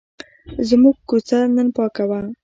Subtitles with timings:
[0.67, 2.21] زموږ کوڅه نن پاکه وه.